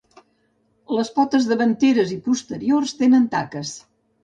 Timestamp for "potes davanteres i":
1.17-2.19